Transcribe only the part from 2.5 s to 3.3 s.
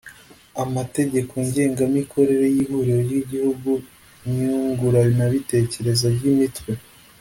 y Ihuriro ry